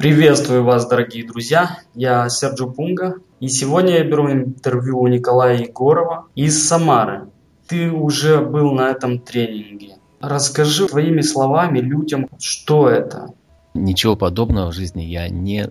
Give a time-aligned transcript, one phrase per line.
[0.00, 1.76] Приветствую вас, дорогие друзья.
[1.94, 3.16] Я Серджо Пунга.
[3.38, 7.28] И сегодня я беру интервью у Николая Егорова из Самары.
[7.68, 9.96] Ты уже был на этом тренинге.
[10.22, 13.34] Расскажи твоими словами людям, что это.
[13.74, 15.68] Ничего подобного в жизни я не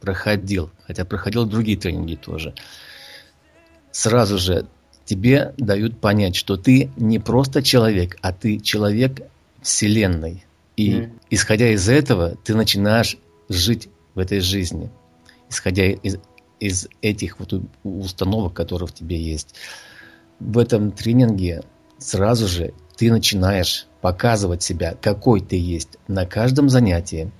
[0.00, 2.54] проходил, хотя проходил другие тренинги тоже.
[3.90, 4.66] Сразу же
[5.06, 9.22] тебе дают понять, что ты не просто человек, а ты человек
[9.60, 10.44] Вселенной.
[10.76, 11.10] И mm.
[11.30, 14.90] исходя из этого, ты начинаешь жить в этой жизни,
[15.48, 16.18] исходя из,
[16.60, 19.54] из этих вот установок, которые в тебе есть.
[20.40, 21.62] В этом тренинге
[21.98, 27.30] сразу же ты начинаешь показывать себя, какой ты есть на каждом занятии.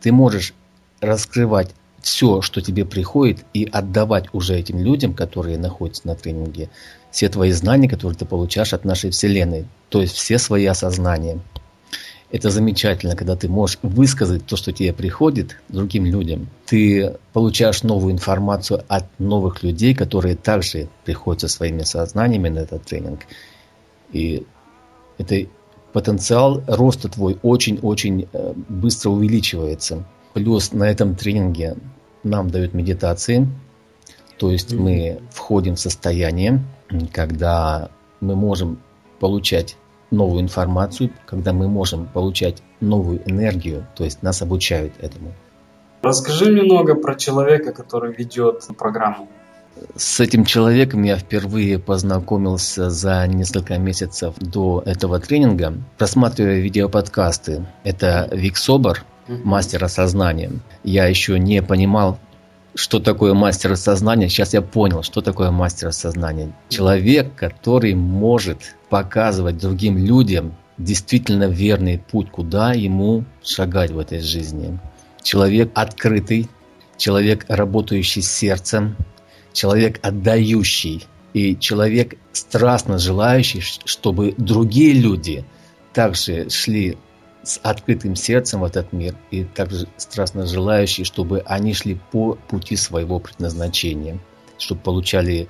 [0.00, 0.54] Ты можешь
[1.00, 1.70] раскрывать
[2.02, 6.68] все, что тебе приходит, и отдавать уже этим людям, которые находятся на тренинге,
[7.10, 11.40] все твои знания, которые ты получаешь от нашей Вселенной, то есть все свои осознания.
[12.32, 16.48] Это замечательно, когда ты можешь высказать то, что тебе приходит другим людям.
[16.64, 22.84] Ты получаешь новую информацию от новых людей, которые также приходят со своими сознаниями на этот
[22.84, 23.20] тренинг.
[24.12, 24.46] И
[25.18, 25.46] это
[25.92, 30.06] потенциал роста твой очень-очень э, быстро увеличивается.
[30.32, 31.76] Плюс на этом тренинге
[32.24, 33.46] нам дают медитации,
[34.38, 36.64] то есть мы входим в состояние,
[37.12, 38.80] когда мы можем
[39.20, 39.76] получать
[40.12, 45.32] новую информацию, когда мы можем получать новую энергию, то есть нас обучают этому.
[46.02, 49.28] Расскажи немного про человека, который ведет программу.
[49.96, 57.66] С этим человеком я впервые познакомился за несколько месяцев до этого тренинга, просматривая видеоподкасты.
[57.82, 60.50] Это Вик Собор, мастер осознания.
[60.84, 62.18] Я еще не понимал,
[62.74, 64.28] что такое мастер сознания.
[64.28, 66.52] Сейчас я понял, что такое мастер сознания.
[66.68, 74.78] Человек, который может показывать другим людям действительно верный путь, куда ему шагать в этой жизни.
[75.22, 76.48] Человек открытый,
[76.96, 78.96] человек, работающий сердцем,
[79.52, 85.44] человек отдающий и человек страстно желающий, чтобы другие люди
[85.92, 86.96] также шли
[87.42, 92.76] с открытым сердцем в этот мир и также страстно желающие, чтобы они шли по пути
[92.76, 94.18] своего предназначения,
[94.58, 95.48] чтобы получали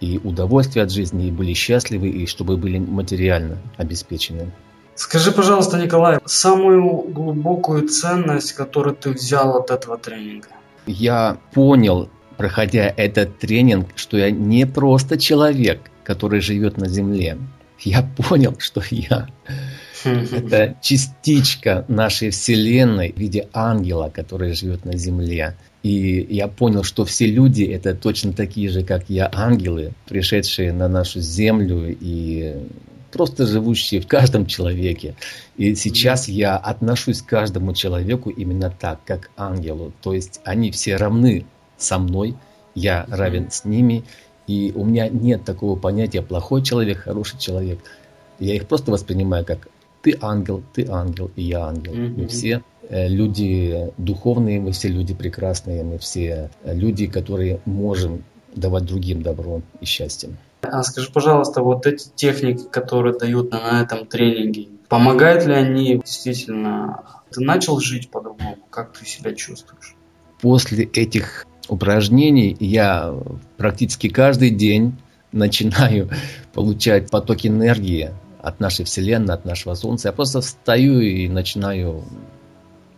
[0.00, 4.52] и удовольствие от жизни, и были счастливы, и чтобы были материально обеспечены.
[4.94, 10.48] Скажи, пожалуйста, Николай, самую глубокую ценность, которую ты взял от этого тренинга?
[10.86, 17.38] Я понял, проходя этот тренинг, что я не просто человек, который живет на Земле.
[17.78, 19.28] Я понял, что я
[20.32, 25.56] это частичка нашей Вселенной в виде ангела, который живет на Земле.
[25.82, 30.88] И я понял, что все люди это точно такие же, как я, ангелы, пришедшие на
[30.88, 32.56] нашу Землю и
[33.10, 35.14] просто живущие в каждом человеке.
[35.56, 39.92] И сейчас я отношусь к каждому человеку именно так, как ангелу.
[40.02, 41.44] То есть они все равны
[41.76, 42.36] со мной,
[42.74, 44.04] я равен с ними,
[44.46, 47.78] и у меня нет такого понятия плохой человек, хороший человек.
[48.38, 49.68] Я их просто воспринимаю как
[50.02, 51.94] ты ангел, ты ангел, и я ангел.
[51.94, 52.20] Mm-hmm.
[52.20, 58.24] Мы все э, люди духовные, мы все люди прекрасные, мы все э, люди, которые можем
[58.54, 60.30] давать другим добро и счастье.
[60.62, 67.02] А скажи, пожалуйста, вот эти техники, которые дают на этом тренинге, помогают ли они действительно?
[67.30, 68.58] Ты начал жить по-другому?
[68.70, 69.96] Как ты себя чувствуешь?
[70.40, 73.14] После этих упражнений я
[73.56, 74.96] практически каждый день
[75.32, 76.10] начинаю
[76.52, 78.10] получать поток энергии,
[78.42, 80.08] от нашей Вселенной, от нашего Солнца.
[80.08, 82.04] Я просто встаю и начинаю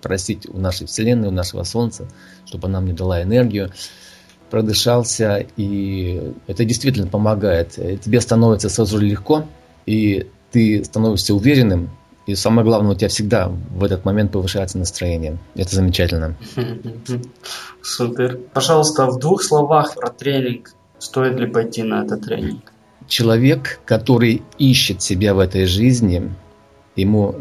[0.03, 2.09] просить у нашей Вселенной, у нашего Солнца,
[2.47, 3.71] чтобы она мне дала энергию,
[4.51, 7.73] продышался, и это действительно помогает.
[7.73, 9.45] Тебе становится сразу легко,
[9.87, 11.91] и ты становишься уверенным,
[12.27, 15.39] и самое главное, у тебя всегда в этот момент повышается настроение.
[15.55, 16.37] Это замечательно.
[17.83, 18.41] Супер.
[18.55, 20.73] Пожалуйста, в двух словах про тренинг.
[20.99, 22.73] Стоит ли пойти на этот тренинг?
[23.09, 26.35] Человек, который ищет себя в этой жизни,
[26.97, 27.35] ему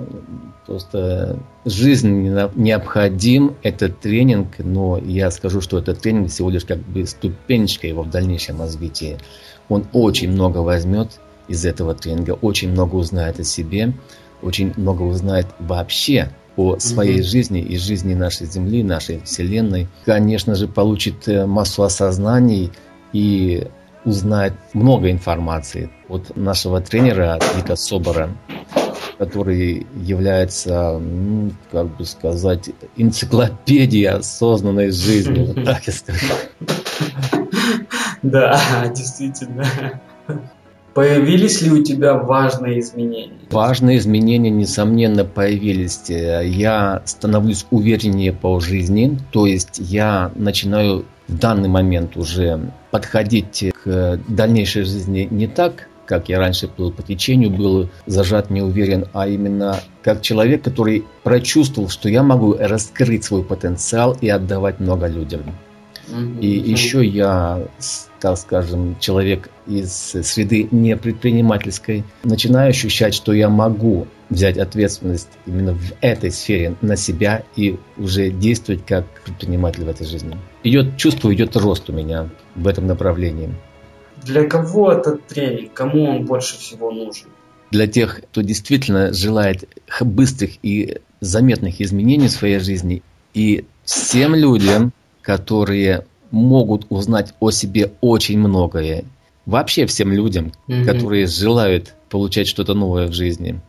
[0.66, 7.06] просто жизнь необходим этот тренинг, но я скажу, что этот тренинг всего лишь как бы
[7.06, 9.18] ступенечка его в дальнейшем развитии.
[9.70, 13.94] Он очень много возьмет из этого тренинга, очень много узнает о себе,
[14.42, 19.88] очень много узнает вообще о своей mm жизни и жизни нашей Земли, нашей Вселенной.
[20.06, 22.72] Конечно же, получит э, массу осознаний
[23.12, 23.68] и
[24.06, 28.30] узнать много информации от нашего тренера Вика Собора,
[29.18, 35.46] который является, ну, как бы сказать, энциклопедией осознанной жизни.
[35.46, 36.26] Вот так я скажу.
[38.22, 38.60] Да,
[38.96, 39.66] действительно.
[40.94, 43.40] Появились ли у тебя важные изменения?
[43.50, 46.04] Важные изменения, несомненно, появились.
[46.10, 54.20] Я становлюсь увереннее по жизни, то есть я начинаю в данный момент уже подходить к
[54.28, 59.28] дальнейшей жизни не так, как я раньше плыл по течению, был зажат, не уверен, а
[59.28, 65.42] именно как человек, который прочувствовал, что я могу раскрыть свой потенциал и отдавать много людям.
[66.42, 67.68] И еще я,
[68.20, 75.74] так скажем, человек из среды не предпринимательской, начинаю ощущать, что я могу взять ответственность именно
[75.74, 80.38] в этой сфере на себя и уже действовать как предприниматель в этой жизни.
[80.64, 83.54] Идет чувство, идет рост у меня в этом направлении.
[84.24, 85.74] Для кого этот тренинг?
[85.74, 87.28] Кому он больше всего нужен?
[87.72, 89.68] Для тех, кто действительно желает
[90.02, 93.02] быстрых и заметных изменений в своей жизни
[93.34, 99.06] и всем людям, которые могут узнать о себе очень многое.
[99.46, 103.60] Вообще всем людям, mm которые желают получать что-то новое в жизни.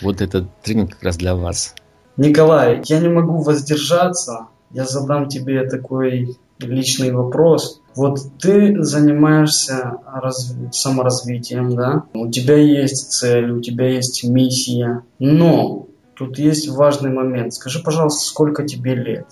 [0.00, 1.74] Вот этот тренинг как раз для вас.
[2.16, 4.46] Николай, я не могу воздержаться.
[4.70, 7.80] Я задам тебе такой личный вопрос.
[7.94, 10.54] Вот ты занимаешься раз...
[10.72, 12.04] саморазвитием, да?
[12.14, 15.02] У тебя есть цель, у тебя есть миссия.
[15.18, 17.54] Но тут есть важный момент.
[17.54, 19.26] Скажи, пожалуйста, сколько тебе лет?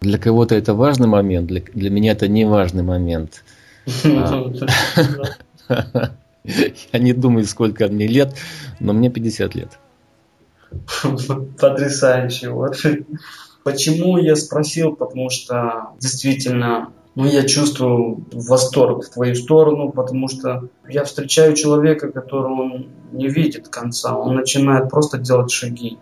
[0.00, 3.44] Для кого-то это важный момент, для, для меня это не важный момент.
[6.92, 8.34] Я не думаю, сколько мне лет,
[8.78, 9.78] но мне 50 лет.
[11.58, 12.50] Потрясающе.
[12.50, 12.76] Вот.
[13.64, 14.96] Почему я спросил?
[14.96, 22.10] Потому что действительно ну, я чувствую восторг в твою сторону, потому что я встречаю человека,
[22.10, 25.98] которого он не видит конца, он начинает просто делать шаги.